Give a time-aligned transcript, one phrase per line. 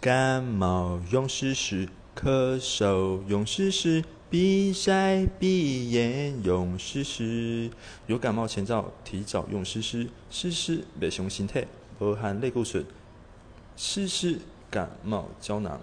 [0.00, 7.68] 感冒用湿湿，咳嗽用湿湿，鼻塞鼻炎用湿湿。
[8.06, 10.08] 有感冒前兆，提早用湿湿。
[10.30, 11.66] 湿湿袂伤身体，
[11.98, 12.86] 无含类固醇。
[13.76, 14.38] 湿湿
[14.70, 15.80] 感冒胶囊。